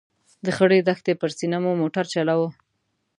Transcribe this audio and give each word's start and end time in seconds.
د 0.45 0.47
خړې 0.57 0.79
دښتې 0.89 1.13
پر 1.21 1.29
سینه 1.37 1.57
مو 1.63 1.71
موټر 1.81 2.05
چلاوه. 2.13 2.49